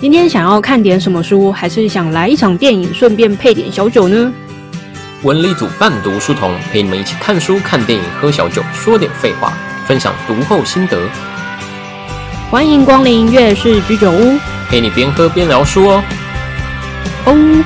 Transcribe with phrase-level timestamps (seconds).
[0.00, 4.32] 今天想要看点什么书，还是想来一场电影，顺便配点小酒呢？
[5.24, 9.52] 文理组伴读书童陪你们一起看书、看电影、喝小酒，说点废话，
[9.88, 10.96] 分享读后心得，
[12.48, 14.38] 欢迎光临月氏居酒屋
[14.70, 16.04] 陪你边喝边聊书哦。
[17.24, 17.64] 哦。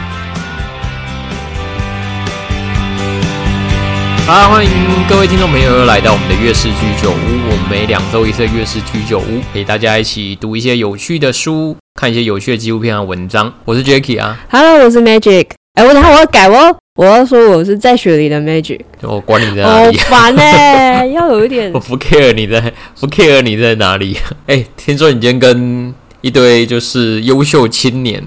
[4.26, 4.70] 好，欢迎
[5.06, 7.50] 各位听众朋友来到我们的月氏居酒屋。
[7.50, 13.52] 我们每两周一次的月氏居酒屋，陪大家一起读一些有趣的书，看一些有趣的纪录片啊文章。
[13.64, 15.46] 我是 Jacky 啊，Hello，我是 Magic。
[15.74, 18.80] 哎，我等下我要改哦，我要说我是在雪梨的 Magic。
[19.02, 22.60] 我管你在哪好里，烦哎、 要有一点我不 care 你在，
[22.98, 24.16] 不 care 你在哪里。
[24.46, 28.22] 哎、听说你今天跟一堆就是优秀青年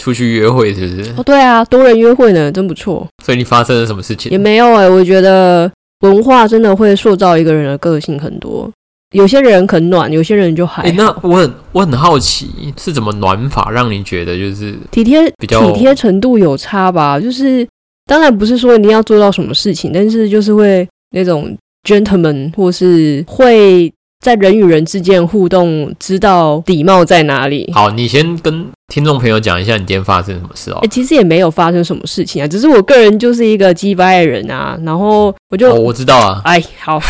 [0.00, 1.10] 出去约会，是不是？
[1.16, 3.06] 哦，对啊，多人约会呢，真不错。
[3.24, 4.42] 所以你发生了什么事情也情？
[4.42, 5.70] 没有哎、我觉得
[6.00, 8.70] 文化真的会塑造一个人的个性很多。
[9.16, 17.18] 有些人很暖，有些人就还那我很我很好奇，是怎么暖法让你觉得就是体贴比较体贴程度有差吧？
[17.18, 17.66] 就是
[18.04, 21.56] 当然不是说一定要做到什么事情，但是就是会那种
[21.88, 23.90] gentleman 或是会
[24.22, 27.70] 在人与人之间互动，知道礼貌在哪里。
[27.72, 27.90] 好？
[27.90, 30.88] 你先跟听众朋友讲一下你今天发生什么事哦哎、。
[30.88, 37.00] 其实也没有发生什么事情啊，只是我个人就是一个鸡掰的人啊，然后我就哦，我知道啊，哎，好，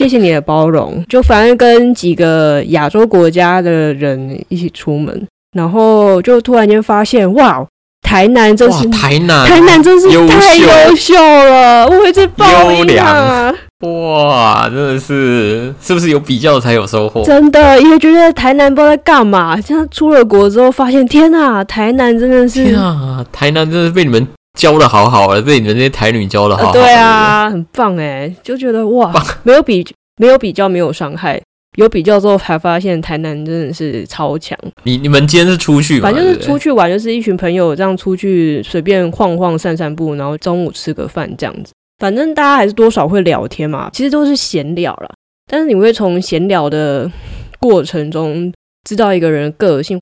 [0.00, 1.04] 谢谢你的包容。
[1.10, 7.62] 就反正跟几个亚洲国家的人一起出门，然后就突然间发现，哇，
[8.00, 13.54] 台南真是，台南，台南真是优太秀优秀了，我会是报应优良啊！
[13.80, 17.22] 哇，真的是是不是有比较才有收获？
[17.22, 24.26] 真的，因为觉得台南不知道在干嘛，现在出了国之后发现，天呐，台南真的是天啊，台南真的是被你们
[24.58, 29.12] 教的好好的，被你们这些台女教的好好呃，对啊，很棒哎，就觉得哇，
[29.42, 31.40] 没有比没有比较没有伤害，
[31.76, 34.58] 有比较之后才发现台南真的是超强。
[34.82, 36.02] 你你们今天是出去嘛？
[36.02, 41.72] 反正就是出去玩，就是一群朋友这样出去随便晃晃、散散步，然后中午吃个饭这样子。
[41.98, 45.08] 反正大家还是多少会聊天嘛，其实都是闲聊啦。
[45.50, 47.10] 但是你会从闲聊的
[47.58, 48.52] 过程中
[48.88, 49.98] 知道一个人的个性。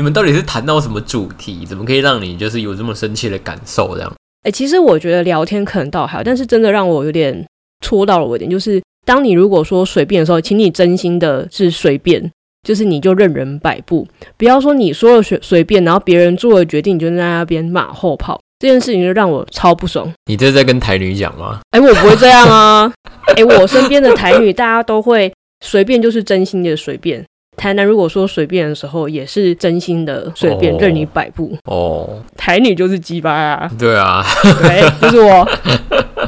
[0.00, 1.66] 你们到底是谈到什么主题？
[1.66, 3.94] 怎么可以让你就是有这么深切的感受？
[3.94, 4.10] 这样
[4.44, 7.46] 哎、其实我觉得聊天可能倒还好，但是真的让我有点
[7.84, 12.32] 戳到了我一点，就是当你如果说随便的时候，请你真心的是随便，
[12.66, 14.08] 就是你就任人摆布，
[14.38, 20.10] 不要说你说了随随便，然后别人做了决定，你就在那边马后炮，这件事情就让我超不爽。
[20.24, 21.60] 你这是在跟台女讲吗？
[21.72, 22.90] 哎、我不会这样啊！
[23.36, 25.30] 哎、我身边的台女大家都会
[25.62, 27.22] 随便，就是真心的随便。
[27.60, 30.78] 台南如果说随便的时候，也是真心的随便，哦。
[30.80, 31.54] 任你摆布。
[31.66, 34.24] 哦，台女就是鸡巴啊，对啊，
[34.62, 35.46] 对， 就是我，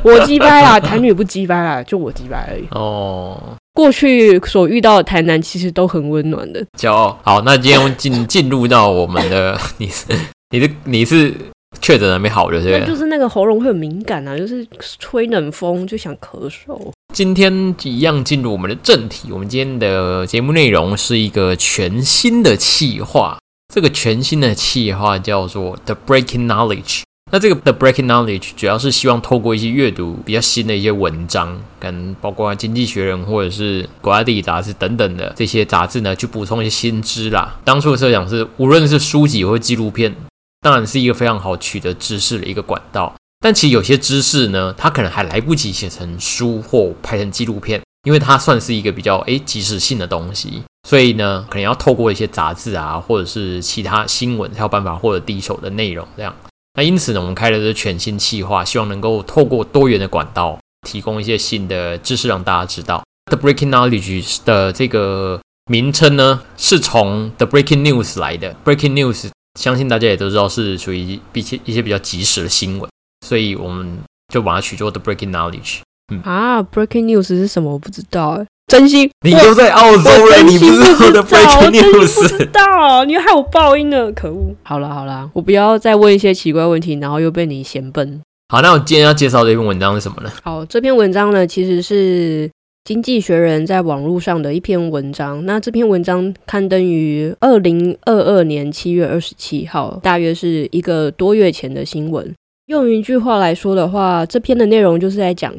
[0.04, 2.64] 我鸡掰啦， 台女不鸡掰啦，就我鸡掰而已。
[2.72, 7.18] 哦，过去所遇到的台南其实都很温暖的，骄傲。
[7.22, 10.04] 好，那今天进进入到我们的， 你是
[10.50, 11.34] 你是你是
[11.80, 12.86] 确诊还没好就，对不对？
[12.86, 14.66] 就是那个喉咙会很敏感啊，就是
[14.98, 16.78] 吹冷风就想咳嗽。
[17.14, 23.38] 今天一样进入我们的正题，我们今天的节目内容是一个全新的企划。
[23.72, 27.02] 这个全新的企划叫做 The Breaking Knowledge。
[27.30, 37.58] 那这个 The Breaking Knowledge 主要是希望透过一些阅读比较新的一些文章，跟包括《经济学人》或者是国家地理杂志等等的这些杂志呢，去补充一些新知啦。
[37.64, 40.14] 当初的设想是，无论是书籍或纪录片，
[40.62, 43.14] 当然是一个非常好取得知识的一个管道。
[43.40, 56.06] 但其实有些知识呢，它可能还来不及写成书或拍成纪录片，因为它算是一个比较诶即时性的东西，所以呢，可能要透过一些杂志啊，或者是其他新闻才有办法获得第一手的内容。
[56.16, 56.32] 这样，
[56.74, 60.56] 那因此呢，我们开了这全新企划，希望能够透过多元的管道，
[60.86, 63.02] 提供一些新的知识让大家知道。
[63.26, 68.54] The Breaking Knowledge 的这个名称呢，是从 The Breaking News 来的。
[68.64, 72.88] Breaking News 相信大家也都知道是属于比起一些比较及时的新闻。
[73.26, 73.98] 所以我们
[74.32, 75.80] 就把它取作 The Breaking Knowledge。
[76.24, 77.72] 啊，Breaking News 是什么？
[77.72, 81.28] 我不知道哎，真心你都在澳洲了，你不知道心不知 The 道，
[81.60, 82.28] 我 Breaking News？
[82.28, 84.54] 不知道，你害我报应了，可恶！
[84.62, 88.20] 好了好了，我不要再问一些奇怪问题，然后又被你嫌笨。
[88.48, 90.30] 好，那我今天要介绍这篇文章是什么呢？
[90.42, 92.48] 好，这篇文章呢，其实是
[92.84, 95.46] 《经济学人》在网络上的一篇文章。
[95.46, 102.34] 那这篇文章刊登于二零二二年七月二十七号，大约是一个多月前的新闻。
[102.66, 105.54] 用一句话来说的话，这篇的内容就是在讲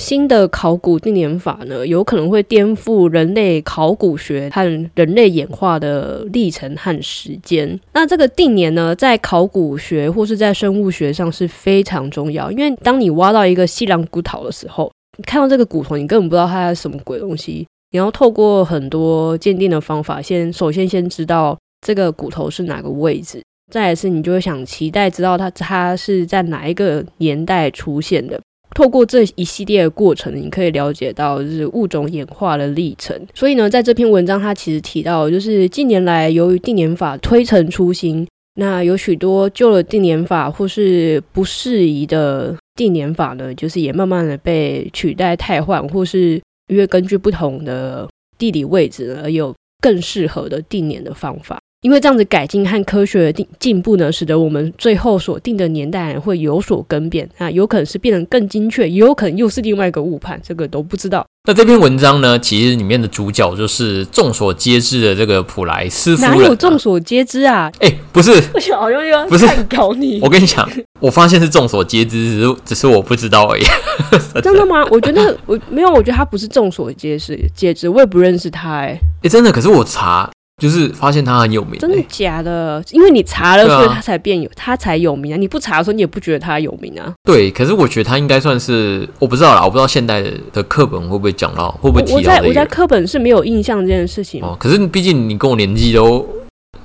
[0.00, 7.80] 新的考古定年法呢，有可能会颠覆人类考古学和人类演化的历程和时间。
[7.92, 14.88] 那这个定年呢，在考古学或是在生物学上是非常重要，因为当你挖到一个西凉骨头的时候，
[15.24, 17.66] 看到这个骨头，你根本不知道它是什么鬼东西。
[17.90, 23.42] 你要透过很多鉴定的方法，先首先先知道这个骨头是哪个位置。
[23.72, 28.40] 再来是，你就会想期待知道它它是在哪一个年代出现的。
[28.74, 33.18] 透过这一系列的过程，你可以了解到就是物种演化的历程。
[33.34, 48.08] 所以呢，在这篇文章，它其实提到，就是近年来由于定年法推陈出新，那有许多旧的定年法或是不适宜的定年法呢，就是也慢慢的被取代、替换，或是因为根据不同的
[48.38, 49.52] 地理位置而有
[49.82, 51.58] 更适合的定年的方法。
[51.82, 61.24] 因为这样子改进和科学的进进步呢，使得我们最后所定的年代会有所更变啊，有可能是变得更精确，也有可能又是另外一个误判，这个都不知道。
[61.46, 66.30] 那这篇文章呢，其实里面的主角就是众所皆知的这个普莱斯夫人。
[66.32, 67.70] 哪有众所皆知啊？
[67.78, 70.18] 哎，不是，我好像要不是搞你。
[70.20, 70.68] 我跟你讲，
[71.00, 73.62] 我发现是众所皆知，只是只是我不知道而已。
[74.42, 74.84] 真的吗？
[74.90, 78.76] 我觉得我没有，我觉得他不是众所皆知，皆知，我也不认识他。
[78.76, 80.28] 哎，哎，真的，可是我查。
[80.60, 82.82] 就是发现他很有名，真的假的？
[82.90, 85.36] 因为你查了，所以他才变有，他才有名啊！
[85.36, 87.14] 你不查的时候，你也不觉得他有名啊？
[87.22, 90.20] 对，可是我觉得他应该算是，我不知道啦，我不知道现代
[90.52, 92.18] 的课本会不会讲到，会不会提到。
[92.18, 94.56] 我在我在课本是没有印象这件事情哦。
[94.58, 96.28] 可是毕竟你跟我年纪都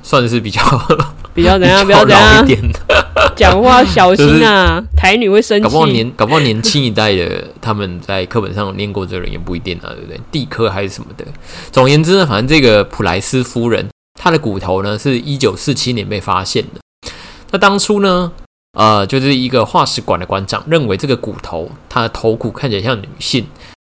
[0.03, 0.61] 算是比较
[1.33, 3.02] 比较怎样，比较 老一点的。
[3.35, 5.63] 讲话小心啊，台女会生气。
[5.63, 10.19] 搞不好年，搞不好年轻一代的他们在课本上念过这个人也不一定啊，对不对？
[10.31, 11.25] 地科还是什么的。
[11.71, 13.87] 总而言之呢，反正这个普莱斯夫人，
[14.19, 17.11] 她的骨头呢是一九四七年被发现的。
[17.51, 18.31] 那当初呢，
[18.77, 23.45] 呃，就是一个化石馆的馆长认为这个骨头，它的头骨看起来像女性，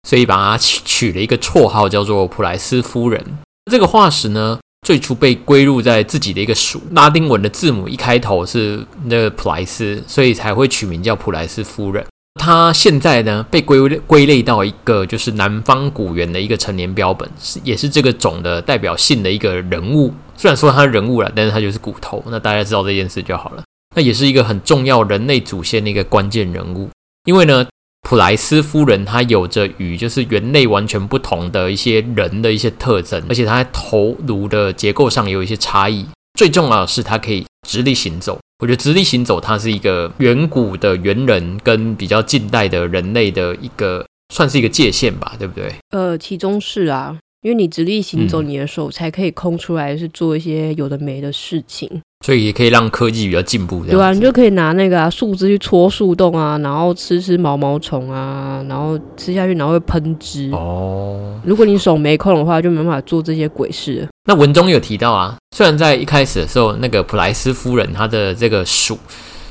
[0.09, 3.23] 所以把它取取了一个绰号叫做普莱斯夫人。
[3.71, 4.59] 这个化石呢？
[4.83, 12.05] 最初被归入在自己的一个属，拉丁文的字母一开头是那个普莱斯，所以才会取名叫普莱斯夫人。
[12.39, 20.13] 他现在呢被归归类到一个就是南方古猿的一个成年标本，是也是这个种的代表性的一个人物。
[20.35, 22.21] 虽然说他人物了，但是他就是骨头。
[22.27, 23.63] 那大家知道这件事就好了。
[23.95, 26.89] 那也是一个很重要人类祖先的一个关键人物，
[27.25, 27.65] 因为呢。
[28.03, 36.05] 普莱斯夫人，她有着与就是猿类完全不同的一些人的一些特征，而且她在头颅的结构上有一些差异。
[36.37, 38.39] 最重要的是，她可以直立行走。
[38.59, 45.73] 我觉得直立行走，它是一个远古的猿人跟比较近代的人类的一个算是一个界限吧，对不对？
[45.89, 51.87] 呃，其中是啊，因为你直立行走，你的手才可以空出来，是做一些有的没的事情。
[52.25, 61.37] 所以也可以让科技比较进步，对啊，你就可以拿那个树枝去戳树洞啊，然后吃吃毛毛虫啊，然后吃下去，然后会喷汁哦。
[61.43, 64.07] 如果你手没空的话，就没办法做这些鬼事。
[64.25, 68.97] 那文中有提到啊，虽然在一开始的时候，那个普莱斯夫人她的这个鼠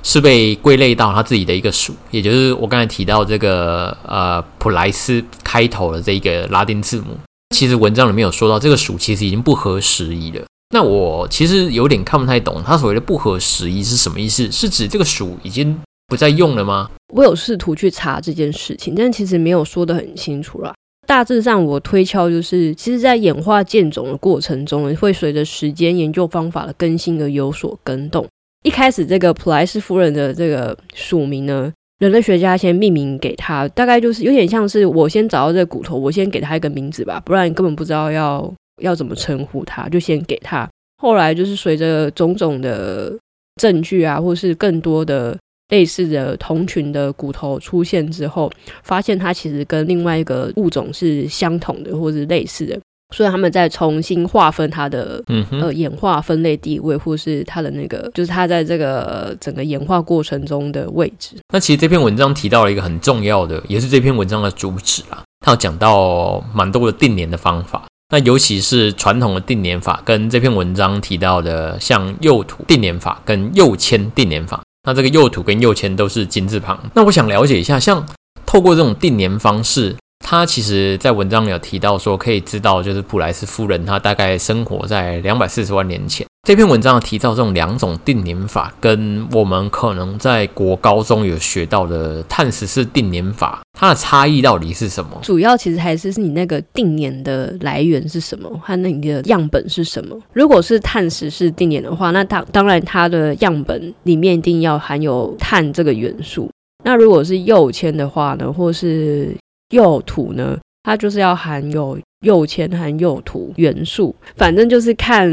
[0.02, 7.18] 是被归类到她自己的一个属，也就是我刚才提到这个呃普莱斯开头的这一个拉丁字母，
[7.52, 10.44] 其实文章里面有说到这个属其实已经不合时宜了。
[10.74, 14.50] 那我其实有点看不太懂，他所谓的不合时宜是什么意思？
[14.50, 16.90] 是指这个鼠已经不再用了吗？
[17.12, 20.74] 我有试图去查这件事情，但其实没有说的很清楚啦。
[21.06, 28.26] 大致上，我推敲就是，其实，在演化渐种的过程中，会随着时间研究方法的更新而有所更动。
[28.64, 31.70] 一开始，这个普莱斯夫人的这个署名呢，
[32.02, 38.52] 人类学家先命名给他，大概就是有点像是我先找到这个骨头，我先给他一个名字吧，不然你根本不知道要。
[38.80, 40.68] 要怎么称呼他，就先给他。
[40.96, 43.16] 后来就是随着种种的
[43.60, 45.38] 证据啊，或是更多的
[45.68, 48.50] 类似的同群的骨头出现之后，
[48.82, 52.76] 发现它其实跟另外一个物种是相同的，或是类似的。
[53.12, 55.22] 所以他们在重新划分它的
[55.60, 61.36] 呃演化分类地位，或是它的那个，就是它在这个整个演化过程中的位置。
[61.52, 65.22] 那其实这篇文章提到了一个很重要的，也是这篇文章的主旨啦。
[65.44, 67.84] 它有讲到蛮多的定年的方法。
[68.10, 76.78] 那尤其是传统的定年法，跟这篇文章提到的像右土定年法跟右迁定年法，那这个右土跟右迁都是金字旁。
[76.94, 78.06] 那我想了解一下，像
[78.44, 79.96] 透过这种定年方式。
[80.32, 86.26] 他其实，在文章里有提到说，可以知道，就是普莱斯夫人，她大概生活在两百四十万年前。
[86.48, 95.10] 这篇文章提到这种两种定年法，跟我们可能在国高中有学到的碳十四定年法，它的差异到底是什么？
[95.20, 100.18] 主要其实还是你那个定年的来源是什么，和那你的样本是什么。
[100.32, 106.50] 如果是碳十四定年的话，那当当然它的样本里面一定要含有碳这个元素。
[106.82, 109.36] 那如果是右迁的话呢，或是
[109.72, 115.28] 釉土呢，它就是要含有釉铅含釉土元素，反正就是看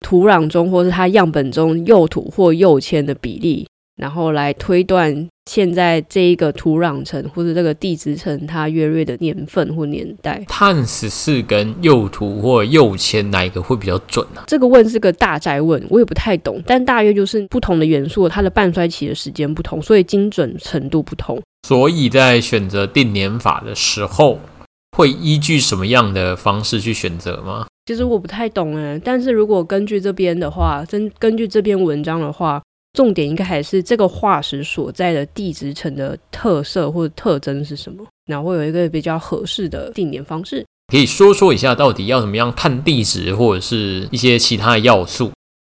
[0.00, 10.42] 土壤中或是它样本中釉土或釉铅的比例然后来推断现在这一个土壤层或者这个地质层它约略的年份或年代。
[10.48, 14.42] 碳十四跟右土或釉铅哪一个会比较准呢？
[14.46, 21.40] 这个问是个大宅问，我也不太懂，但大约就是不同的元素它的半衰期的时间不同，所以精准程度不同。
[21.68, 24.40] 所以在选择定年法的时候，
[24.96, 27.66] 会依据什么样的方式去选择吗？
[27.86, 32.62] 其实我不太懂哎，但是如果根据这边的话，根根据这篇文章的话。
[32.92, 40.64] 重点应该还是这个化石所在的地质层的特色或者特征是什么，然后会有一个比较合适的定点方式。
[40.92, 45.32] 可以说说一下，到底要怎么样看地质或者是一些其他的要素，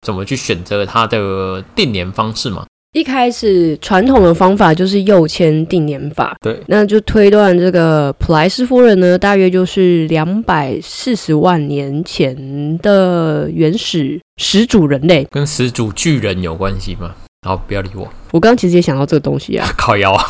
[0.04, 2.66] 怎么去选择它的定年方式吗？
[2.94, 17.12] 一开始传统的方法就是右签定年法，对，那就推断这个普莱斯夫人呢，大约就是两百四十万年前的原始始祖人类，跟始祖巨人有关系吗？
[17.44, 18.08] 好，不要理我。
[18.30, 20.24] 我刚其实也想到这个东西啊， 靠腰啊，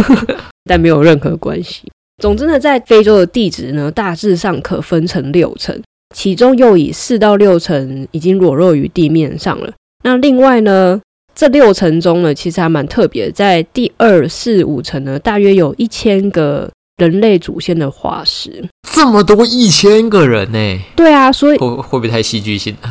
[0.64, 1.82] 但没有任何关系。
[2.22, 5.78] 总之呢，在非洲的地质呢，大致上可分成六层，
[6.16, 9.70] 其中又以四到六层已经裸露于地面上了。
[10.02, 10.98] 那另外呢？
[11.40, 16.68] 这六层中呢，其实还蛮特别，在第二、四、五层呢，大约有一千个
[16.98, 18.62] 人类祖先的化石。
[18.92, 20.78] 这么多一千个人呢？
[20.94, 22.76] 对啊，所以会会不会太戏剧性？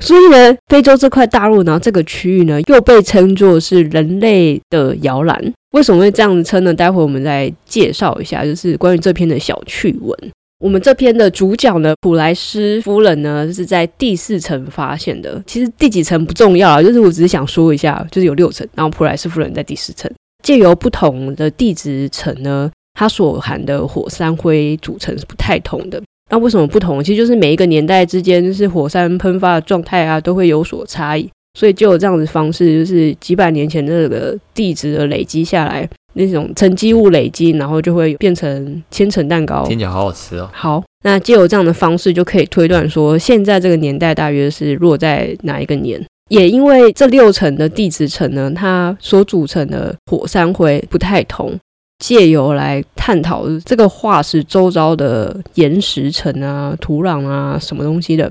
[0.00, 5.42] 所以呢，非洲这块大陆呢，这个区域呢，又被称作是人类的摇篮。
[5.70, 6.74] 为什么会这样子称呢？
[6.74, 10.14] 待会我们再介绍一下，就是关于这篇的小趣闻。
[10.60, 15.40] 我们这篇的主角呢，普莱斯夫人呢，是在第四层发现的。
[15.46, 20.10] 其实第几层不重要啊，就是我只是想说一下，就是有六层，然后普莱斯夫人在第四层。
[20.42, 26.02] 借由不同的地质层呢，它所含的火山灰组成是不太同的。
[26.30, 27.02] 那为什么不同？
[27.04, 31.30] 其实就是每一个年代之间是火山喷发的状态啊，都会有所差异。
[31.56, 35.88] 所以就有这样的方式，就是几百年前的这个地质的累积下来。
[36.18, 40.50] 那种沉积物累积，然后就会变成千层蛋糕，听起来好好吃哦。
[40.52, 46.04] 好，那借由这样的方式，就可以推断说，现在这个年代大约是落在哪一个年？
[46.28, 51.56] 也因为这六层的地质层呢，它所组成的火山灰不太同，
[52.04, 58.30] 借由来探讨这个化石周遭的岩石层啊、土壤啊什么东西的，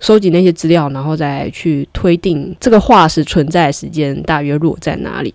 [0.00, 5.32] 收集那些资料，然后再去推定这个化石存在时间大约落在哪里。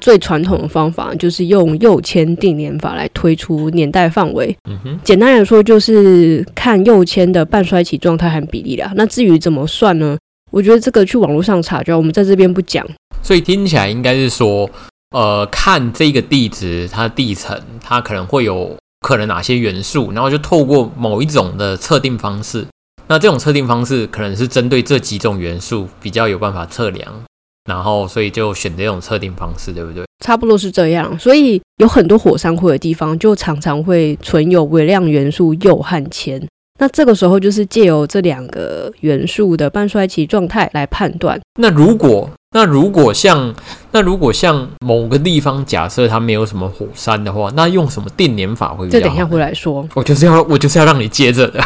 [0.00, 4.56] 最传统的方法就是用右迁定年法来推出年代范围。
[4.68, 8.92] 嗯哼，简单来说就是看右迁的半衰期状态和比例啦。
[8.96, 10.16] 那至于怎么算呢？
[10.50, 12.84] 我觉得这个去网络上查，就我们在这边不讲。
[13.22, 14.68] 所以听起来应该是说，
[15.10, 18.76] 呃，看这个地质它地层，它可能会有
[19.06, 22.66] 可能哪些元素，然后就透过某一种的测定方式。
[23.06, 27.12] 那这种测定方式可能是针对这几种元素比较有办法测量。
[27.70, 30.04] 然后，所以就选这种测定方式，对不对？
[30.24, 31.16] 差不多是这样。
[31.20, 36.44] 所以有很多火山灰的地方，就常常会存有微量元素铀和铅。
[36.80, 41.38] 那这个时候，就是借由这两个元素的半衰期状态来判断。
[41.60, 43.54] 那如果，那如果像，
[43.92, 48.88] 那如果像某个地方，假设它没有什么火山的话，那用什么定年法会？
[48.88, 49.86] 这等一下回来说。
[49.94, 51.60] 我就是要，我就是要让你接着的。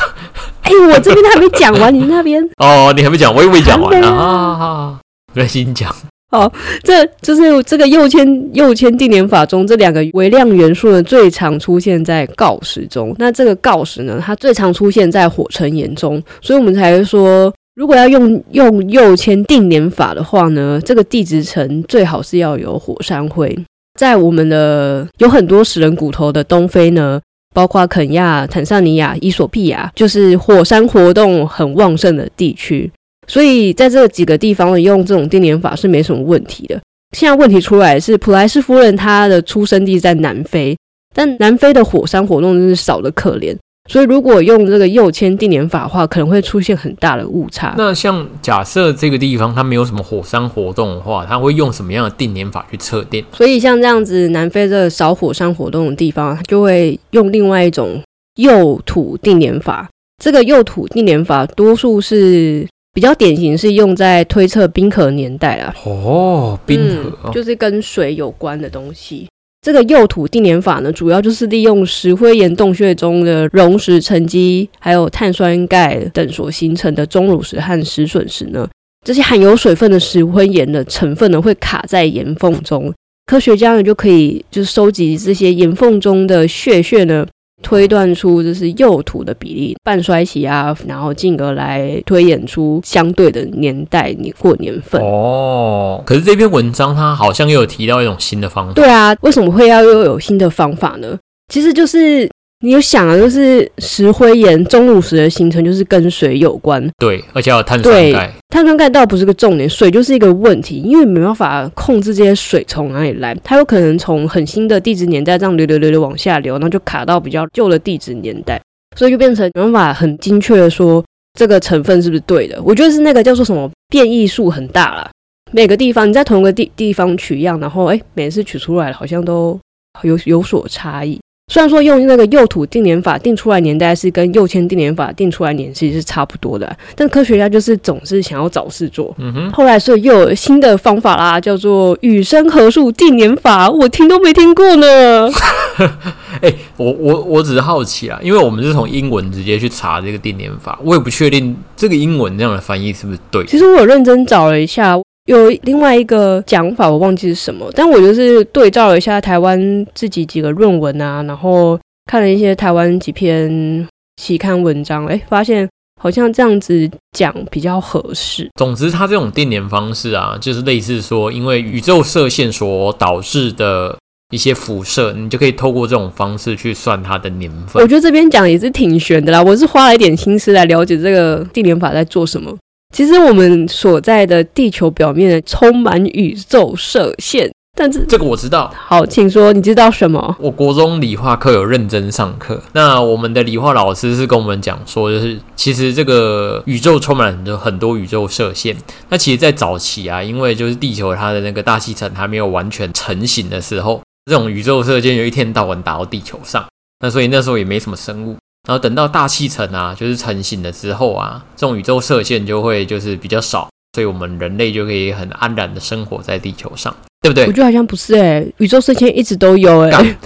[0.62, 5.00] 哎，我这边还没讲完，你那边 哦，你还没讲，我也没讲完了啊。
[5.34, 5.94] 来先讲，
[6.30, 13.14] 好，这就是这个右迁右迁定年法中这两个微量元素呢，最常出现在锆石中。
[13.18, 23.56] 那这个锆石呢，它最常出现在火成岩中，所以我们才会说，如果要用用右迁定年法的话呢，这个地质层最好是要有火山灰。
[23.98, 27.20] 在我们的有很多食人骨头的东非呢，
[27.54, 32.90] 包括肯亚、坦桑尼亚、伊索比亚，就是火山活动很旺盛的地区。
[33.26, 36.80] 所以在这几个地方呢，用这种定年法是没什么问题的。
[37.16, 40.76] 现在问题出来是普莱斯夫人她的出生地在南非，
[41.14, 43.56] 但南非的火山活动真是少的可怜。
[43.88, 47.74] 所以如果用这个右迁定年法的话，可能会出现很大的误差。
[47.78, 53.24] 那像假设这个地方它没有什么火山活动的话，它会用什么样的定年法去测定？
[53.32, 58.02] 所以像这样子南非这个少火山活动的地方，就会用另外一种
[58.36, 59.88] 右土定年法。
[60.22, 62.66] 这个右土定年法多数是。
[62.94, 65.74] 比较典型是用在推测冰河年代啊。
[65.84, 69.26] 哦，冰河就是跟水有关的东西。
[69.60, 78.68] 这个幼土定年法呢，主要就是利用石灰岩洞穴中的溶石沉积，还有碳酸钙等所形成的钟乳石和石笋石呢。
[79.04, 82.92] 这些含有水分的石灰岩的成分呢，会卡在岩缝中。
[83.26, 87.26] 科学家呢就可以就是收集这些岩缝中的血血呢，
[87.64, 95.00] 推断出就是右土的比例、半衰期啊，然后进而来推演出相对的年代、你或年份。
[95.02, 98.74] 哦，可是这篇文章它好像又有提到一种新的方法。
[98.74, 101.18] 对啊，为什么会要又有新的方法呢？
[101.48, 102.30] 其实就是
[102.64, 108.32] 你有想啊，就是石灰岩钟乳石的形成就是跟水有关，对，而且还有碳酸对钙。
[108.48, 118.58] 碳酸钙倒不是个重点，水就是一个问题，因为没办法控制这些水从哪里来，它有可能从很新的地质年代这样流流流流往下流，然后就卡到比较旧的地质年代，
[118.96, 121.04] 所以就变成没办法很精确的说
[121.38, 122.58] 这个成分是不是对的。
[122.62, 125.10] 我觉得是那个叫做什么变异数很大啦，
[125.52, 129.60] 每个地方你在同一个地地方取样，然后哎每次取出来好像都
[130.00, 131.20] 有有所差异。
[131.52, 139.14] 虽然说用那个右土定年法定出来年代是跟右迁定年法定出来年其实是差不多的啊，但科学家就是总是想要找事做。
[139.18, 145.30] 嗯哼，后来所以又有新的方法啦，叫做羽生合数定年法，我听都没听过呢。
[146.40, 153.44] 哎、我我我只是好奇啊，因为我们是从英文直接去查这个定年法，我也不确定这个英文这样的翻译是不是对。
[153.44, 163.88] 其实我有认真找了一下，有另外一个讲法，我忘记是什么，但我就是对照了一下台湾自己几个论文啊，然后看了一些台湾几篇
[164.20, 165.66] 期刊文章，哎，发现
[165.98, 168.46] 好像这样子讲比较合适。
[168.58, 173.96] 总之，它这种定年方式啊，就是类似说，因为宇宙射线所导致的
[174.30, 177.88] 一些辐射，你就可以透过这种方式去算它的年份我。
[177.88, 182.54] 觉得这边讲也是挺悬的啦，我是花了一点心思来了解这个定年法在做什么。
[182.94, 190.36] 其实我们所在的地球表面充满宇宙射线，但是这个我知道，好，请说，你知道什么？
[190.38, 198.76] 我国中理化课有认真上课，那我们的理化老师是跟我们讲说，就是其实这个宇宙充满了很多宇宙射线。
[199.08, 206.64] 那其实，在早期啊，因为就是地球它的那个大气层还没有完全成型的时候，这种宇宙射线就一天到晚打到地球上，
[207.00, 208.36] 那所以那时候也没什么生物。
[208.66, 217.46] 然后等到大气层啊，就是成型了之后啊，这种宇宙射线就会就是比较少，所以我们人类就可以很安然的生活在地球上，对不对？
[217.46, 217.52] 我？
[217.52, 220.04] 觉得好像不是哎、宇宙射线一直都有哎、干。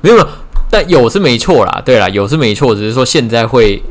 [0.00, 0.28] 没有，没有
[0.70, 3.82] 但有是没错啦，对啦，有是没错，只是说现在会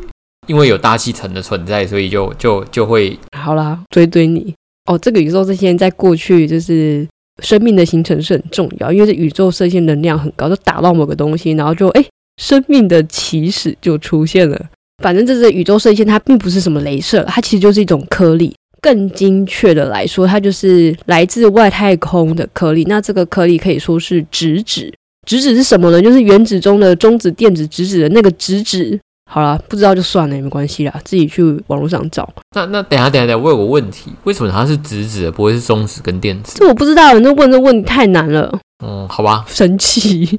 [0.45, 4.53] 因为有大气层的存在，所以就就就会好啦，追追你。
[4.85, 7.05] 哦，这个宇宙射线在过去就是
[7.43, 12.05] 生命的形成是很重要，因为这宇宙射线能量很高，就打到某个东西，然后就哎，
[12.37, 14.59] 生命的起始就出现了。
[15.03, 18.53] 反正这是宇宙射线，它并不是什么镭射，它其实就是一种颗粒。
[18.79, 22.83] 更精确的来说，它就是来自外太空的颗粒。
[22.87, 24.93] 那这个颗粒可以说是质子。
[25.27, 26.01] 质子是什么呢？
[26.01, 28.97] 就是原子中的中子、电子、质子的那个质子。
[29.29, 32.27] 好了，不知道就算了，也没关系啦，自己去网络上找。
[32.55, 36.55] 那那等一下等一下等一下，我有个问题，为什么它是直子的，不会是中子跟电子？
[36.57, 40.37] 这我不知道，你这问这问题太难了，嗯，好吧，神奇。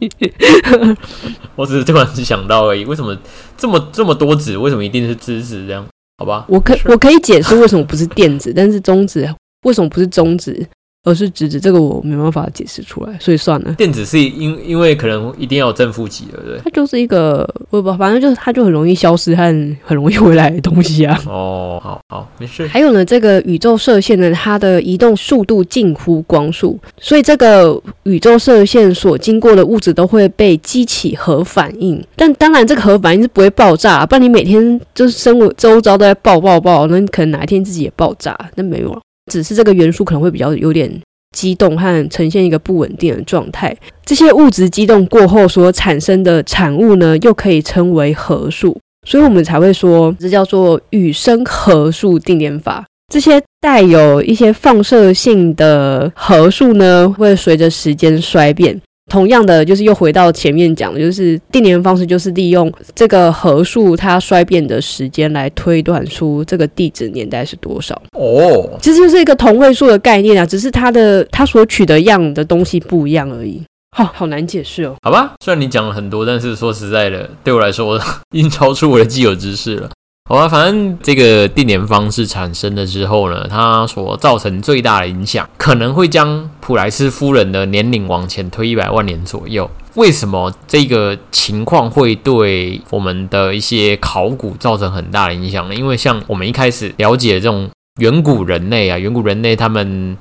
[1.56, 3.16] 我只是突然想到而已，为什么
[3.56, 5.84] 这么这么多子，为什么一定是知识这样？
[6.18, 9.28] 好吧，我可我可以解释为什么不是电子，但是中指
[9.62, 10.66] 为什么不是中子，
[11.08, 13.72] 而是质子，这个我没办法解释出来，所以算了。
[13.74, 16.60] 电子是因因为可能一定要有正负极，对不对？
[16.62, 19.42] 它就是一个，我也不知道，反正就是它就很容易消失和
[19.82, 21.18] 很容易回来的东西啊。
[21.26, 22.66] 哦，好好，没事。
[22.68, 32.04] 还有呢，这个宇宙射线呢，它的移动速度近乎光速，所以这个宇宙射线所经过的物质都会被激起核反应。
[32.14, 38.36] 但当然，这个核反应是不会爆炸，不然你每天就是生活周遭都在爆爆爆，那你可能哪一天自己也爆炸。
[38.56, 40.90] 那没有啊，只是这个元素可能会比较有点
[41.36, 43.76] 激动和呈现一个不稳定的状态。
[44.04, 48.76] 这些物质激动过后所产生的产物呢，又可以称为核素。
[49.06, 52.84] 所以我们才会说这叫做与生核素定点法。
[53.12, 58.78] 这些带有一些放射性的核素呢，会随着时间衰变。
[59.08, 68.00] 同样的，就是又回到前面讲的，就是定年方式，就是利用这个合数它衰变的时间来推断出这个地址年代是多少。
[68.12, 73.62] 哦，其实就是一个同位素的概念啊，只是它的它所取的样的东西不一样而已。
[73.96, 74.94] 好、好难解释哦。
[75.02, 77.98] 好吧，虽然你讲了很多，但是说实在的，对我来说
[78.32, 79.90] 已经超出我的既有知识了。
[80.30, 89.70] 好吧，反正这个定年方式产生了之后呢，它所造成最大的影响，可能会将普莱斯夫人的年龄往前推一百万年左右。
[89.94, 95.74] 为什么这个情况会对我们的一些考古造成很大的影响呢？
[95.74, 100.14] 因为像我们一开始了解这种远古人类啊，远古人类他们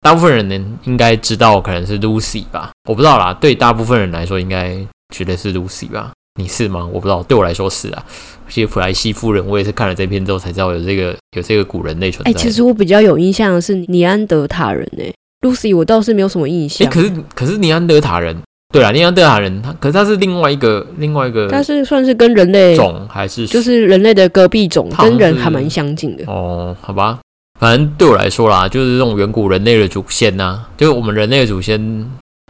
[0.00, 3.32] 大部分人呢应该知道可能是 Lucy 吧，我不知道啦。
[3.32, 4.76] 对大部分人来说，应该
[5.14, 6.10] 觉得是 Lucy 吧？
[6.40, 6.88] 你是吗？
[6.92, 8.04] 我不知道，对我来说是啊。
[8.48, 12.30] 其实普莱西夫人，我也是看了这篇之后才知道有这个有这个古人类存在。
[12.30, 16.90] 哎、其实我比较有印象的是尼安德塔人诶、Lucy 我倒是没有什么印哎、象。
[16.90, 18.36] 可是可是尼安德塔人，
[18.72, 26.24] 对啊，尼安德塔人，他可是他是另外一个另外一个他是算是跟人类，种还是就是人类的隔壁种，跟人还蛮相近的。
[26.26, 27.18] 哦，好吧，
[27.60, 31.80] 反正对我来说啦，就是这种远古人类的祖先呐、就是我们人类的祖先，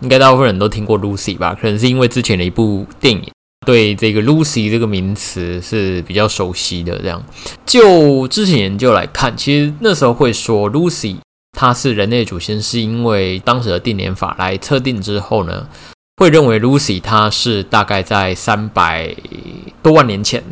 [0.02, 1.56] 应该大部分人都听过 Lucy 吧？
[1.60, 3.22] 可能是因为之前的一部电影，
[3.64, 6.98] 对这个 Lucy 这个名词是比较熟悉的。
[6.98, 7.22] 这样，
[7.64, 11.16] 就之前研究来看，其实那时候会说 Lucy
[11.52, 15.68] 它是人类祖先，是因为当时的定年法来测定之后呢，
[16.16, 19.14] 会认为 Lucy 它是大概在三百
[19.82, 20.42] 多万年前。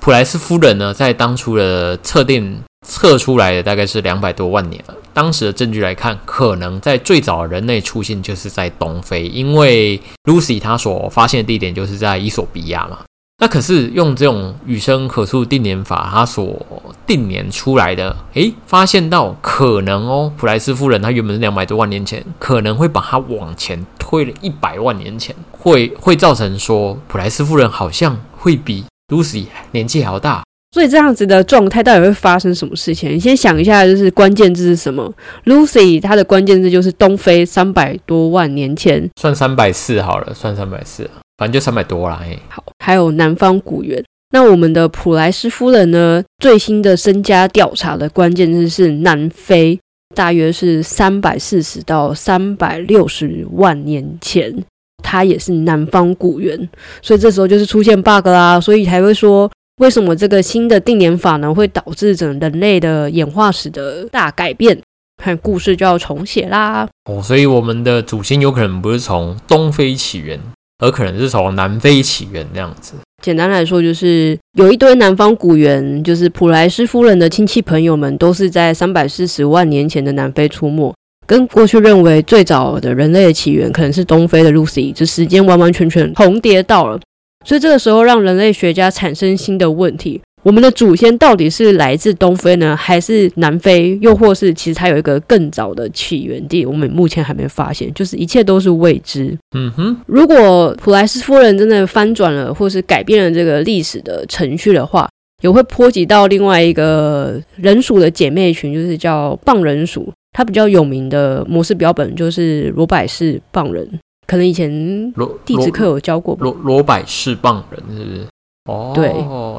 [0.00, 4.94] 普莱斯夫人呢，在当初的测定测出来的大概是两百多万年了。
[5.12, 13.00] 当时的证据来看，可能在最早人类出现就是在东非，因为 Lucy 她所发现的地点就是在伊索比亚嘛。
[13.40, 16.60] 那可是用这种与生可数定年法，它所
[17.06, 30.42] 定年出来的，诶，发现到可能哦，普莱斯夫人她原本是两百多万年前，可能会把它往前推了一百万年前，会会造成说普莱斯夫人好像会比 Lucy 年纪还要大。
[30.78, 33.10] 所以这样子的状态到底会发生什么事情？
[33.10, 35.12] 你先想一下，就是关键字是什么
[35.44, 41.02] ？Lucy 它的关键字就是东非三百多万年前，算三百四好了，算三百四，
[41.36, 42.22] 反正就三百多啦。
[42.24, 44.00] 嘿，好，还有南方古猿。
[44.30, 46.22] 那我们的普莱斯夫人呢？
[46.40, 49.76] 最新的身家调查的关键字是南非，
[50.14, 54.64] 大约是三百四十到三百六十万年前，
[55.02, 56.68] 它也是南方古猿，
[57.02, 64.78] 所以这时候就是出现 bug 啦，所以才会说为什么这个新的定年法呢会导致整人类的演化史的大改变，
[65.22, 66.88] 看故事就要重写啦。
[67.10, 70.38] 哦，所以我们的祖先有可能不是从东非起源，
[70.78, 72.94] 而可能是从南非起源那样子。
[73.22, 80.94] 简单来说，就是有一堆南方古猿，就是普莱斯夫人的亲戚朋友们，都是在三百四十万年前的南非出没，
[81.26, 87.00] 跟过去认为最早的人类的起源可能是东非的 Lucy，这时间完完全全重叠到了。
[87.48, 93.98] 所以这个时候让人类学家产生新的问题：我们的祖先到底是来自东非呢，还是南非？
[94.02, 99.34] 又或是其实它有一个更早的起源地，我们目前还没发现，就是一切都是未知。
[99.56, 105.08] 嗯哼，如果普莱斯夫人真的翻转了，或是改变了这个历史的程序的话，
[105.42, 110.12] 也会波及到另外一个人属的姐妹群，就是叫棒人属。
[110.32, 113.88] 它比较有名的模式标本就是罗百氏棒人，
[114.28, 114.70] 可能以前
[115.16, 116.42] 罗地质课有教过吧。
[116.44, 118.26] 罗罗百氏棒人是不是？
[118.70, 119.10] 哦，对，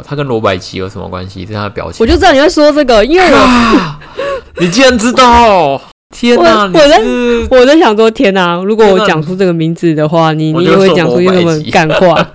[0.05, 1.43] 他跟罗百吉有什么关系？
[1.43, 1.97] 这是他的表情。
[1.99, 3.99] 我就知道你会说这个，因为我啊，
[4.59, 5.81] 你竟然知道！
[6.15, 7.01] 天哪，你我我在
[7.49, 8.55] 我在想说，天哪！
[8.63, 12.27] 如果我讲出这个名字的话，你你也会讲出一些什么干话？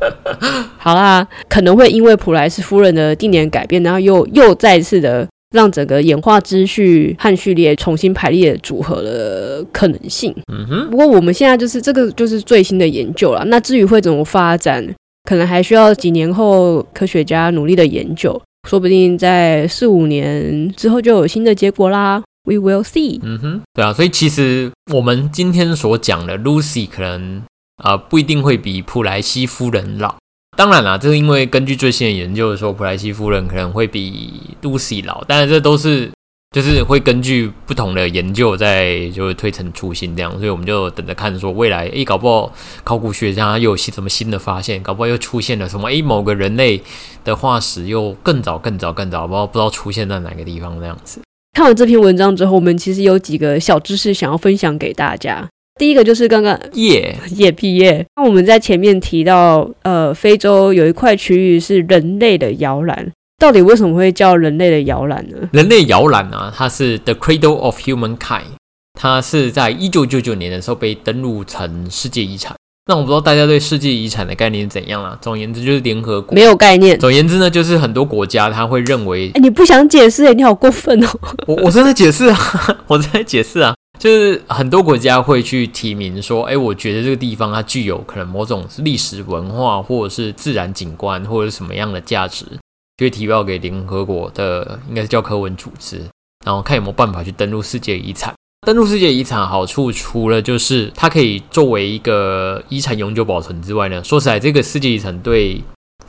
[0.78, 10.34] 好啦，可能会因为普莱斯夫人的定年改变，然后又又再次的让整个演化秩序和序列重新排列组合的可能性。
[10.52, 14.84] 嗯哼，不过我们现在就是这个就是最新的研究了，那至于会怎么发展，
[15.30, 22.20] 可能还需要几年后科学家努力的研究，说不定在四五年之后就有新的结果啦。
[22.46, 23.20] We will see。
[23.22, 27.38] 嗯哼，对啊，所以其实我们今天所讲的 Lucy 可能
[27.76, 30.16] 啊、呃不一定会比普莱西夫人老。
[30.56, 36.10] 当然啦，这是因为根据最新的研究说，普莱西夫人可能会比 Lucy 老，当然这都是
[36.54, 42.52] 就是会根据不同的研究在就是推陈出新这样，所以我们就等着看说未来诶，搞不好
[42.84, 46.80] 考古学家又有新什么新的发现，搞不好又出现了什么诶，某个人类
[47.24, 51.20] 的化石又更早更早更早，不知道不知道出现在哪个地方这样子。
[51.54, 55.48] 看完这篇文章之后，我们其实有几个小知识想要分享给大家。
[55.78, 65.36] 第一个就是刚刚耶、叶毕业，那我们在前面提到，呃，非洲有一块区域是人类的摇篮，到底为什么会叫人类的摇篮呢？
[65.52, 68.54] 人类摇篮啊，它是 The Cradle of Humankind，
[68.98, 72.54] 它是在一九九九年的时候被登录成世界遗产。
[72.86, 75.18] 那我不知道大家对世界遗产的概念是怎样啦。
[75.20, 76.34] 总而言之，就是联合国。
[76.34, 76.96] 没有概念。
[77.00, 80.26] 总而言之呢，就是很多国家他会认为哎，你不想解释？
[80.26, 81.08] 哎，你好过分哦！
[81.46, 82.38] 我我正在解释啊，
[82.86, 92.44] 我在解释啊，就是很多国家会去提名说，哎，我觉得这个地方它具有可能某种历史文化，或者是自然景观，或者是什么样的价值，
[92.98, 96.02] 就会提报给联合国的应该是教科文组织，
[96.44, 98.34] 然后看有没有办法去登录世界遗产。
[98.66, 105.62] 登录世界遗产好处除了就是它可以作为一个遗产永久保存之外呢，说实在，这个世界遗产对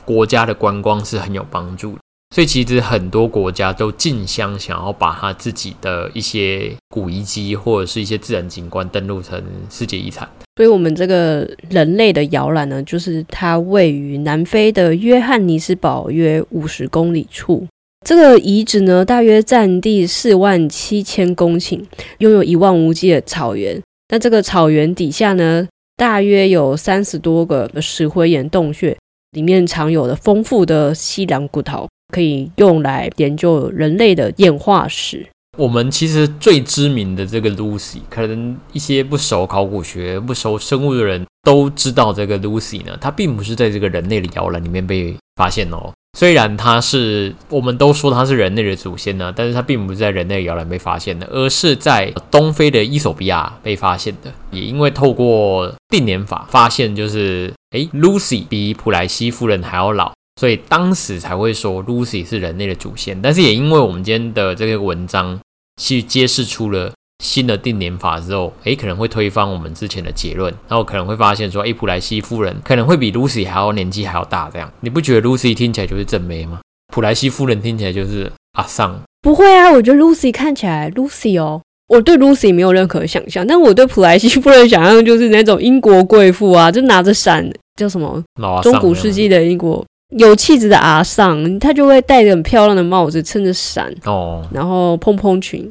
[0.04, 1.98] 国家的观光是很有帮助的。
[2.36, 10.28] 所以其实很多国家都竞相想要把它自己的一些古遗迹或者是一些自然景观登录成世界遗产。
[10.56, 17.66] 所以，我们这个人类的摇篮呢，就是它位于南非的约翰尼斯堡约五十公里处。
[18.06, 21.82] 这个遗址呢，大约占地四万七千公顷，
[22.18, 23.80] 拥有一望无际的草原。
[24.10, 28.94] 那这个草原底下呢，大约有三十多个石灰岩洞穴，
[29.30, 35.26] 里面藏有的丰富的西凉骨头，可以用来研究人类的演化史。
[35.58, 45.92] 我们其实最知名的这个 Lucy，可能一些不熟考古学、不熟生物的人都知道这个 Lucy 呢，它并不是在这个人类的摇篮里面被发现哦。
[46.18, 54.30] 虽然它是我们都说它是人类的祖先呢，但是它并不是在人类摇篮被发现的，而是在东非的伊索比亚被发现的。
[54.50, 60.12] 也因为透过定年法发现，就是诶 Lucy 比普莱西夫人还要老。
[60.38, 65.38] 所以当时才会说 Lucy 是人类的祖先，但是也因为我们今天的这个文章
[65.80, 66.92] 去揭示出了
[67.24, 76.60] 新的定年法之后，诶，可能会推翻我们之前的结论，然后可能会发现说，诶，普莱西夫人可能会比 Lucy 还要年纪还要大，这样你不觉得 Lucy 听起来就是正妹吗？
[76.92, 79.00] 普莱西夫人听起来就是阿桑？
[79.22, 88.22] 不会啊，我觉得 Lucy 看起来 Lucy 哦，我对 Lucy 没有任何想象，但我对普莱西夫人想象就是那种英国贵妇啊，就拿着伞，叫什么？
[88.62, 89.82] 中古世纪的英国。
[90.16, 95.70] 有气质的阿尚，他就会戴着很漂亮的帽子，撑着伞哦，然后蓬蓬裙。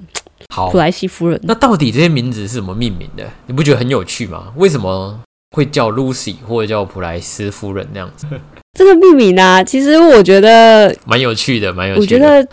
[0.54, 1.40] 好，普莱西夫人。
[1.44, 3.24] 那到底这些名字是怎么命名的？
[3.48, 4.52] 你不觉得很有趣吗？
[4.58, 5.20] 为什么
[5.56, 8.28] 会叫 Lucy 或者叫普莱斯夫人那样子？
[8.78, 12.02] 这个命名啊，其实我觉得蛮有趣的，蛮有趣。
[12.02, 12.46] 我觉得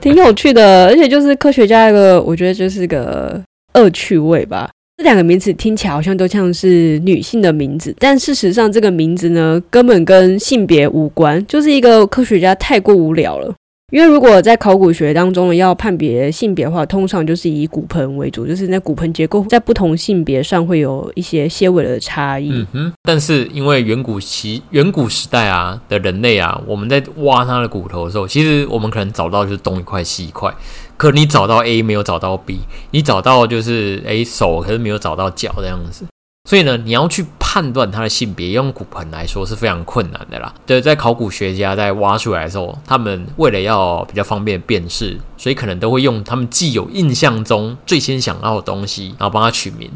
[0.00, 3.42] 挺有趣的，而且就是科学家一个，我觉得就是个
[3.74, 4.70] 恶趣味吧。
[4.96, 13.54] 这两个名字听起来好像都像是女性的名字，但事实上这个名字呢，根本跟性别无关，就是一个科学家太过无聊了。
[13.92, 22.50] 因为如果在考古学当中要判别性别的话，通常就是以骨盆为主，就是那骨盆结构在不同性别上会有一些些微的差异。
[22.50, 22.92] 嗯哼。
[23.04, 30.52] 但是因为远古期、远古时代啊的人类啊，我们在挖他的骨头的时候，其实我们可能找到就是东一块西一块。
[30.96, 32.58] 可你找到 A 没有找到 B，
[32.90, 36.04] 你找到就是诶手，可是没有找到脚这样子。
[36.46, 40.54] 所以呢，你要去判断它的性别，用骨盆来说是非常困难的啦。
[40.64, 49.90] 对，在考古学家在挖出来的时候，他们为了要比较方便辨识，所以可能都会用他们既有印象中最先想到的东西，然后帮他取名。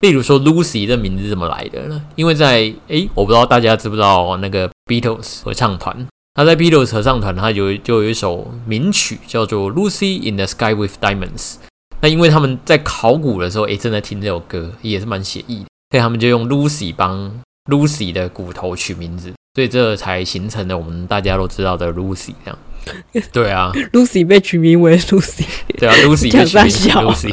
[0.00, 2.02] 例如说，Lucy 的名字怎么来的呢？
[2.16, 6.06] 因为在诶，我不知道大家知不知道那个 Beatles 合唱团。
[6.34, 11.52] 他在 Beatles 合唱团，他有就有一首名曲叫做《Lucy in the Sky with Diamonds》。
[12.00, 17.30] 那因为他们在考古的时候，诶，正在听这首歌，也是蛮写意的，所以他们就用 Lucy 帮
[17.70, 22.58] Lucy 的骨头取名字，所以这才形成了我们大家都知道的 Lucy 这样。
[23.32, 25.44] 对啊，Lucy 被取名为 Lucy。
[25.78, 27.32] 对啊，Lucy 被取名 Lucy。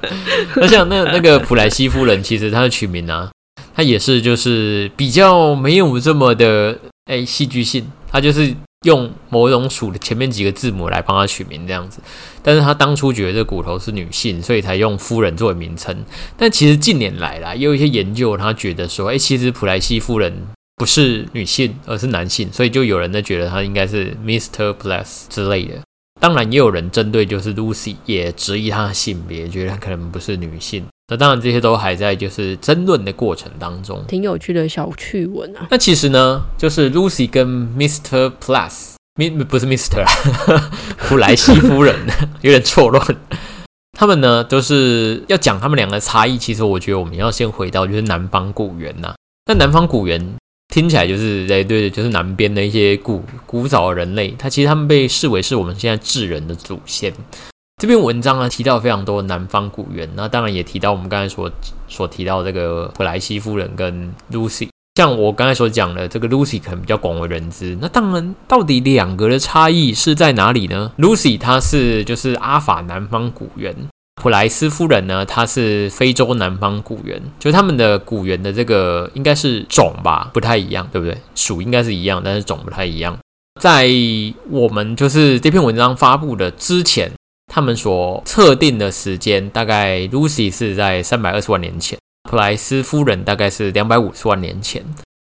[0.56, 3.30] 那像那那个普莱西夫人，其实她的取名啊，
[3.76, 7.86] 她也是就是比较没有这么的哎戏剧性。
[8.10, 8.54] 她就是
[8.86, 12.00] 用某种属的前面几个字母来帮他取名这样子，
[12.42, 16.04] 但是他当初觉得这骨头是女性，所以才用夫人作为名称。
[16.36, 20.32] 但其实近年来啦，也有一些研究，他觉得说，哎，其实普莱西夫人
[20.76, 24.72] 不是女性，而是男性，所以就有人呢觉得他应该是 Mr.
[24.74, 25.80] Plus 之类的。
[26.20, 30.84] 当然，也有人针对就是 Lucy 也质疑她的性别，觉得她可能不是女性。
[31.10, 35.66] 那当然，这些都还在就是争论的过程当中，挺有趣的小趣闻啊。
[35.70, 38.30] 那其实呢，就是 Lucy 跟 Mr.
[38.38, 40.04] Plus，Mi 不是 Mr.
[40.98, 41.96] 普莱西夫人，
[42.42, 43.02] 有点错乱。
[43.98, 46.36] 他们呢，都是要讲他们两个差异。
[46.36, 49.14] 其实我觉得我们要先回到就是南方古猿呐。
[49.46, 50.36] 那南方古猿
[50.74, 57.10] 听起来就是哎对，就是南边的一些古古早的人类，他其实他们被视为是我们现在智人的祖先。
[57.78, 61.48] 这篇文章呢提到非常多南方古猿，那当然也提到我们刚才所
[61.86, 64.68] 所提到这个普莱西夫人跟 Lucy。
[64.96, 67.78] 像我刚才所讲的，这个 Lucy 可能比较广为人知。
[67.80, 73.72] 那当然，到底两个的差异是在哪里呢？Lucy 它是就是阿法南方古猿，
[74.20, 81.16] 普莱斯夫人呢，她是非洲南方古猿，就他们的古猿的这个应该是种吧，不太一样，对不对？
[81.36, 83.16] 属应该是一样，但是种不太一样。
[83.60, 83.88] 在
[84.50, 87.12] 我们就是这篇文章发布的之前。
[87.48, 91.98] 他们所测定的时间大概，Lucy 是在三百二十万年前，
[92.30, 94.84] 普莱斯夫人大概是两百五十万年前。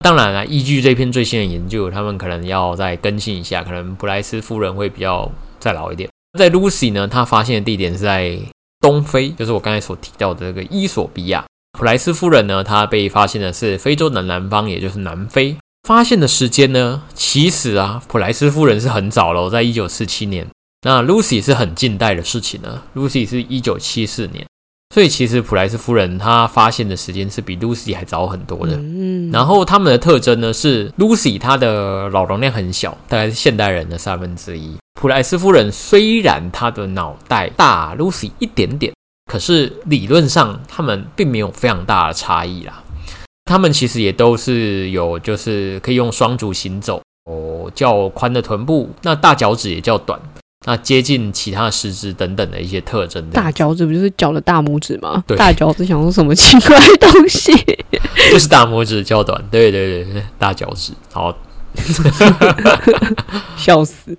[0.05, 6.09] 当然了，依据这篇最新的研究，他们可能要再更新一下，可能普莱斯夫人会比较再老一点。
[6.39, 8.39] 在 Lucy 呢，他发现的地点是在
[8.81, 11.45] 东非，就是我刚才所提到的这个伊索比亚。
[11.79, 15.57] 普莱斯夫人呢，她被发现的是非洲的南方，也就是南非。
[15.87, 20.47] 发现的时间呢，其实啊，普莱斯夫人是很早了，在一九四七年。
[20.83, 24.47] 那 Lucy 是很近代的事情呢，Lucy 是一九七四年，
[24.95, 28.77] 所以其实普莱斯夫人她发现的时间是比 Lucy 还早很多的。
[28.77, 34.77] 嗯，然后他们的特征呢是 Lucy 她的脑容量很小，大概是现代人的三分之一。
[35.01, 38.93] 普莱斯夫人虽然她的脑袋大 Lucy 一点点，
[39.31, 42.85] 可是理论上他们并没有非常大的差异啦。
[43.47, 50.21] 他们其实也都是有，就是可以用双足行走，哦，较宽的臀部，那大脚趾也较短，
[50.67, 53.25] 那接近其他四肢等等的一些特征。
[53.31, 55.23] 大脚趾不就是脚的大拇指吗？
[55.27, 57.53] 对大脚趾想说什么奇怪的东西？
[58.31, 60.93] 就是大拇指较短，对对对对，大脚趾。
[61.13, 61.37] 好，
[63.57, 64.17] 笑死！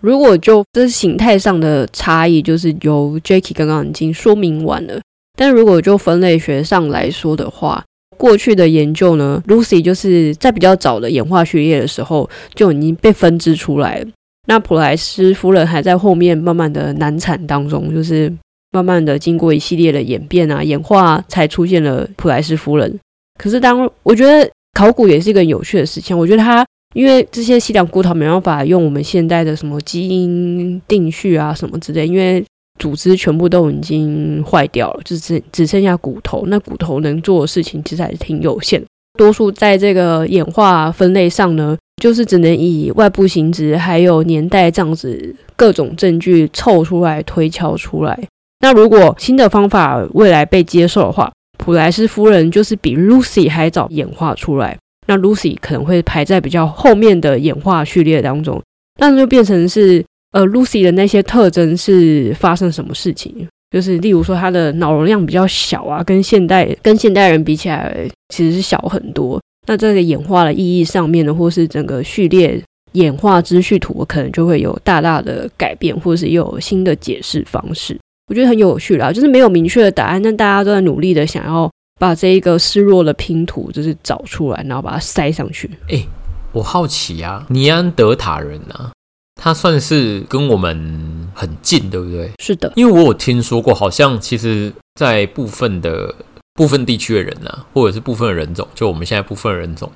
[0.00, 5.00] 如果就这是形态上的差异，就是由 Jacky 刚刚已经说明完了。
[5.36, 7.84] 但如果就分类学上来说的话，
[8.18, 14.06] 过去的研究呢，Lucy 就是在比较早的演化序列的时候就已经被分支出来了。
[14.50, 18.32] 那普莱斯夫人还在后面慢慢的难产当中，就是
[18.72, 22.98] 慢慢的经过一系列的演变啊演化，才出现了普莱斯夫人。
[23.38, 32.44] 可是当我觉得考古也是一个有趣的事情，我觉得它因为这些西凉骨头没办法用我们现代的什么基因定序啊什么之类，因为
[32.80, 36.42] 组织全部都已经坏掉了，就只只剩下骨头。
[36.48, 38.82] 那骨头能做的事情其实还是挺有限。
[39.16, 48.18] 多数在这个演化分类上呢，就是只能以外部形质还有年代这样子各种证据凑出来推敲出来。
[48.58, 54.76] 那如果新的方法未来被接受的话，普莱斯夫人就是比 Lucy 还早演化出来。
[55.06, 58.62] 那 Lucy 可能会排在比较后面的演化序列当中，
[58.98, 63.46] 那就变成是呃 Lucy 的那些特征是发生什么事情？
[63.70, 69.40] 就是例如说她的脑容量比较小啊，跟现代跟现代人比起来其实是小很多。
[69.66, 77.98] 那这个演化的意义上面呢，或是整个序列演化之序图，可能就会有大大的改变，或是又有新的解释方式。
[78.28, 81.70] 我觉得很有趣啦，就是没有明确的答案，但大家都在努力的想要。
[82.00, 85.70] 把这一个失落的拼图，就是找出来，然后把它塞上去。
[85.90, 86.02] 哎，
[86.50, 88.90] 我好奇啊，尼安德塔人啊，
[89.34, 92.30] 他算是跟我们很近，对不对？
[92.42, 96.14] 是的，因为我有听说过，好像其实，在部分的
[96.60, 99.90] 部分地区的人啊，或者是部分人种，就我们现在部分人种。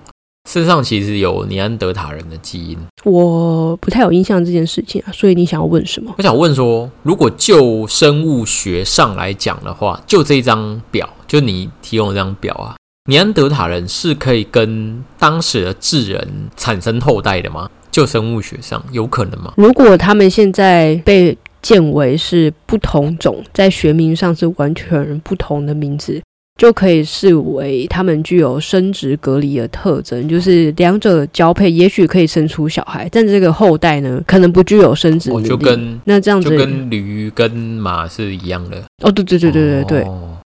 [0.49, 6.15] 身上其实有尼安德塔人的基因，我不太有印象这件事情啊，所以你想要问什么？
[6.17, 12.77] 我想问说，如果就生物学上来讲的话，就这张表，就你提供这张表啊，
[13.11, 17.69] 尼安德塔人是可以跟当时的智人产生后代的吗？
[17.91, 19.53] 就生物学上有可能吗？
[19.59, 26.23] 如果他们现在被建为是不同种，在学名上是完全不同的名字。
[26.57, 35.49] 就可以视为他们具有生殖隔离的特征，就是两者交配，也许可以生出小孩，但这个后代呢，可能不具有生殖能力。
[35.49, 38.77] 就跟那这样子，就跟驴跟马是一样的。
[39.03, 40.07] 哦，对对对对对对。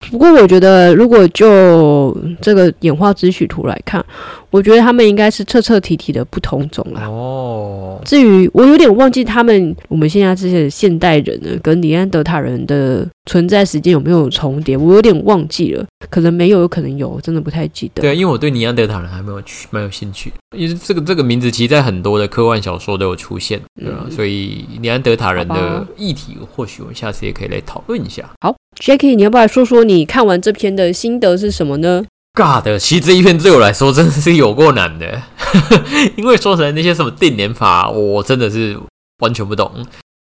[0.10, 4.04] 不过我觉得，如果就这个演化之曲图来看，
[4.52, 7.08] 我觉得他们应该是彻彻底底的不同种啦。
[7.08, 18.02] 哦，至于我有点忘记他们，我们现在这些现代人呢，跟尼安德塔人的存在时间有没有重叠，我有点忘记了，可能没有，有可能有，真的不太记得。
[18.02, 28.28] 对，因为我对尼安德塔人还没有去，蛮有兴趣，因为这个这个名字其实在很多的科幻小说都有出现，对啊，所以尼安德塔人的议题，或许我们下次也可以来讨论一下。
[28.42, 32.04] 好，Jackie，你要不要说说你看完这篇的心得是什么呢
[32.34, 35.22] ？God，其实这一篇对我来说真的是有过难的，
[36.16, 38.80] 因为说成那些什么定年法，我真的是
[39.20, 39.86] 完全不懂。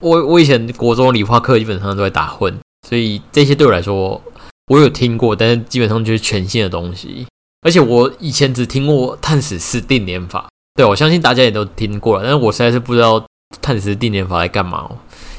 [0.04, 2.54] 我我以前国中理化课基本上都在打混，
[2.88, 4.22] 所以这些对我来说
[4.68, 7.26] 我有听过，但是基本上就是全新的东西。
[7.62, 13.26] 而且我以前只听过碳十四定年法，对我相信大家也都听过了，但是我实在是不知道
[13.62, 14.98] 碳十四定年法在干嘛哦。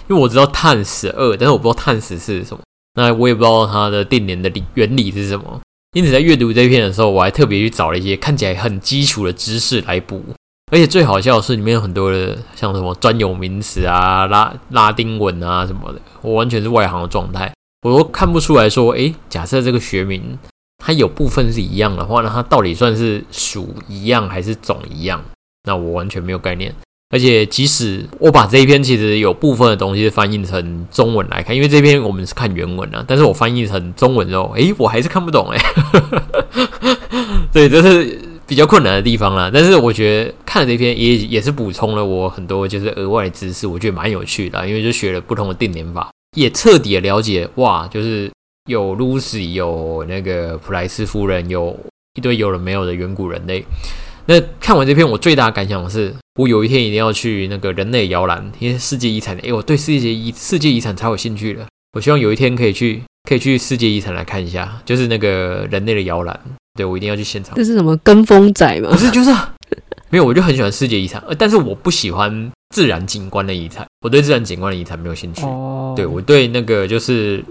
[0.09, 2.63] 因为我知道碳十二，但是我不知道碳十四是什么，
[2.95, 5.61] 那我也不知道它的定年的理原理是什么。
[5.93, 10.23] 因此，在阅读这篇的时候，我还特别去找了一些看起来很基础的知识来补。
[10.73, 20.37] 而且最好笑的是，里面有很多的像什么专有名词啊、拉拉丁文啊什么的，我完全是外行的状态，我都看不出来说，诶，假设这个学名
[20.79, 25.25] 它有部分是一样的话，那它到底算是属一样还是种一样？
[25.63, 26.75] 那我完全没有概念。
[27.11, 35.59] 而且，即使我把这一篇其实有部分的东西翻译成中文来看，因为这篇我们是看原文啊，但是我翻译成中文之后，诶，我还是看不懂诶。
[37.55, 39.49] 对，这是比较困难的地方啦。
[39.55, 48.29] 但是我觉得看了这篇也也是补充了我很多就是额外的知识，我觉得蛮有趣的，因为就学了不同的定年法，也彻底的了解哇，就是
[48.69, 51.79] 有 Lucy，有那个普莱斯夫人，有
[52.17, 53.65] 一堆有了没有的远古人类。
[54.27, 56.15] 那看完这篇，我最大的感想是。
[56.39, 59.35] 我有一天一定要去那个人类摇篮，因为世界遗产。
[59.39, 61.65] 哎，我对世界遗世界遗产超有兴趣的。
[61.95, 66.39] 我希望有一天可以去，可以去世界遗产来看一下，就是那个人类的摇篮。
[66.75, 67.55] 对我一定要去现场。
[67.55, 68.91] 这是什么跟风仔吗？
[68.91, 69.31] 不是，就是
[70.11, 70.25] 没有。
[70.27, 73.87] 我就很喜欢世界遗产，但是我不喜欢自然景观的遗产。
[74.03, 75.41] 我对自然景观的遗产没有兴趣。
[75.47, 75.95] 哦。
[75.97, 77.43] 对我对那个就是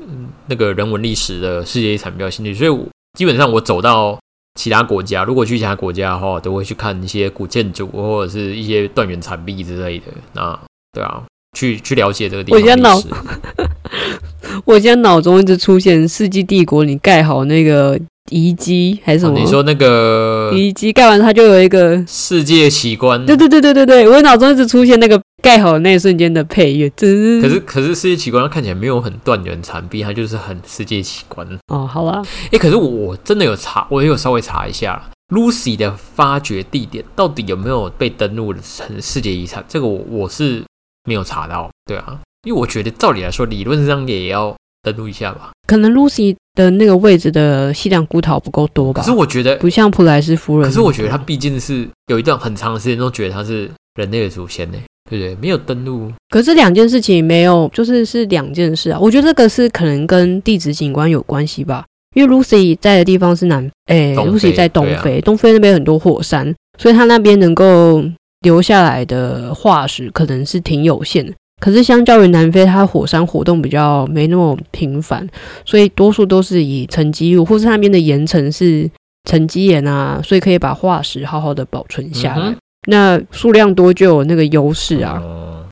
[0.45, 2.85] 那个人文历史的世界遗产比较兴趣，所以我
[3.17, 4.19] 基本上我走到
[4.55, 10.05] 其他国家，如果去其他国家的话，都会去看一些古建筑或者是一些断垣残壁之类的。
[10.33, 10.57] 那
[10.93, 11.23] 对啊，
[11.57, 13.01] 去去了解这个地方我现在脑。
[14.63, 17.99] 我现在脑中一直出现《世纪帝国》，你盖好那个
[18.31, 19.35] 遗迹还是什么？
[19.37, 22.01] 哦你说那个遗迹盖完，它就有一个。
[22.07, 26.89] 世界奇观，对对对对对对，我脑中一直出现那个盖好那一瞬间的配乐。
[26.91, 31.47] 真可是可是世界奇观它看起来没有很断垣残壁，它就是很世界奇观。
[31.67, 35.01] 哦，好啦，诶，可是我我真的有查，我也有稍微查一下
[35.33, 40.63] Lucy 的发掘地点到底有没有被登录成世界遗产，这个我我是
[41.07, 41.69] 没有查到。
[41.85, 45.51] 对啊，因为我觉得照理来说，理论上也要登录一下吧。
[45.67, 50.69] 可能 Lucy 的那个位置的西凉古陶不够多吧可是，我觉得，不像普莱斯夫人。
[50.69, 54.77] 可是我觉得它毕竟是有一段很长的时间都觉得它是人类的祖先呢，
[55.09, 55.35] 对不对？
[55.35, 58.99] 没有登录，可是两件事情没有，就是是两件事啊。
[58.99, 61.85] 我觉得这个是可能跟地质景观有关系吧，
[62.15, 68.03] 因为 Lucy 在的地方是南，诶、，Lucy 在东非，东非那边很多火山，所以它那边能够
[68.41, 71.31] 留下来的化石可能是挺有限的。
[71.61, 75.25] 可是相较于南非，它火山活动比较没那么频繁，
[75.63, 78.89] 所以多数都是以沉积物，或是那边的岩层是
[79.29, 82.55] 沉积岩啊，所以可以把化石好好的保存下来。
[82.85, 85.21] 那数量多就有那个优势啊。
[85.23, 85.65] 哦，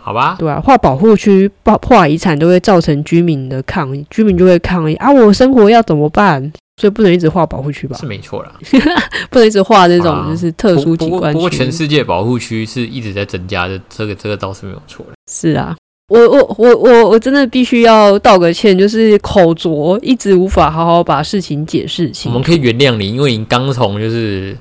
[0.00, 6.50] 好吧，对啊，划保护区、划划遗产都会造成居民的抗议，居民就会抗议啊，我生活要怎么办？
[6.80, 8.52] 所以不能一直划保护区吧是，没错啦。
[9.30, 11.70] 不能一直划这种啊就是特殊景观不过全。
[11.70, 15.12] 世界保护区是一直在增加的，这个这个倒是没有错的。
[15.28, 15.76] 是啊，
[16.08, 22.38] 我我我我我真的必须要道个歉，就是口拙，一直无法好好把事情解释清楚。
[22.38, 24.56] 们可以原谅你，因为你刚从就是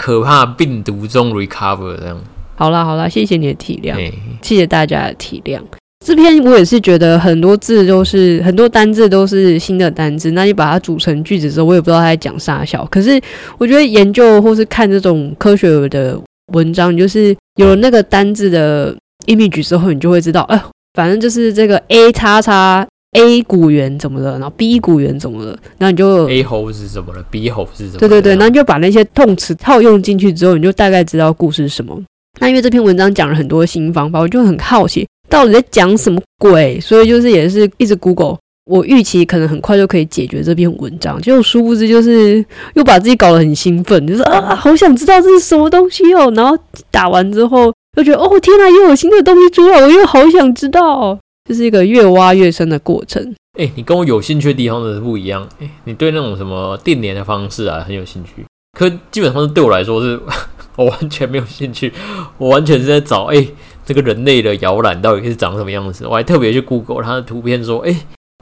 [0.00, 2.18] 可怕病毒中 recover 这样。
[2.56, 5.60] 好啦好啦，谢谢你的体谅，哎，谢谢大家的体谅。
[6.06, 12.82] 这篇我也是觉得很多字都是很多单字都是新的单字，那你把它组成句子之后，我也不知道它在讲啥小。
[12.86, 13.20] 可是
[13.58, 16.18] 我觉得研究或是看这种科学的
[16.54, 18.96] 文章，就是有了那个单字的
[19.26, 20.58] image 之后，你就会知道，哎、
[20.94, 27.98] 反正就是这个 A 叉叉 A 股员怎么了，然后 B 股员怎么了，然后你就 A 猴是怎么了？B 猴是怎么了？
[27.98, 32.00] 对对对，然后那你就把那些动词套用进去之后，你就大概知道故事是什么。
[32.40, 38.38] 那因为这篇文章讲了很多新方法，我就很好奇到底在讲什么鬼，所以就是也是一直 Google。
[38.70, 42.44] 我预期可能很快就可以解决这篇文章，结果殊不知就是
[42.74, 46.32] 又把自己搞得很兴奋，就是啊，好想知道这是什么东西哦。
[46.36, 46.56] 然后
[46.92, 51.18] 打完之后又觉得哦天哪，又有新的东西出来，我又好想知道。
[51.50, 53.34] 这是一个越挖越深的过程。
[53.58, 55.44] 哎、你跟我有兴趣的地方是不一样。
[55.58, 58.44] 哎、你对那种什么电联的方式啊很有兴趣，
[58.78, 60.20] 可基本上是对我来说是，
[60.78, 61.92] 我完全没有兴趣。
[62.38, 63.44] 我完全是在找，哎、
[63.84, 66.06] 这个人类的摇篮到底是长什么样子？
[66.06, 67.92] 我还特别去 Google 它的图片，说，哎、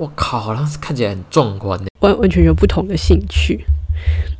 [0.03, 1.87] 我靠，好像是看起来很壮观呢。
[2.01, 3.65] 完完全全不同的兴趣。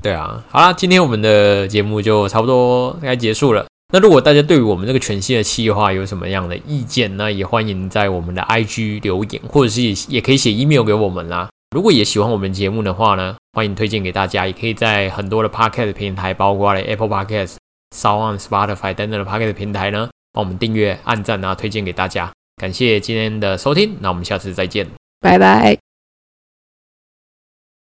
[0.03, 3.65] 对啊，好啦，今天我们的节目就差不多该结束了。
[3.91, 11.49] 那如果大家对于我们这个全新的企划有什么样的意见，那也欢迎在我们的 IG 留言，或者是也也可以写 email 给我们啦。
[11.75, 17.57] 如果也喜欢我们节目的话呢，欢迎推荐给大家，也可以在很多的 Podcast 平台，包括了 Apple Podcast、
[17.97, 22.31] Sound、Spotify 等等的 Podcast 平台呢，帮我们订阅、按赞啊，推荐给大家。
[22.61, 24.87] 感谢今天的收听，那我们下次再见。
[25.21, 25.88] 拜拜。